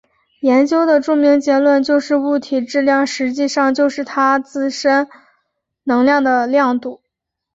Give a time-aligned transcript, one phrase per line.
[0.39, 5.07] 研究的著名结论就是物体质量实际上就是它自身
[5.83, 7.03] 能量的量度。